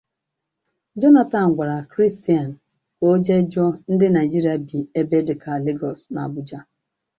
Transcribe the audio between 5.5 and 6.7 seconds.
Lagos na Abuja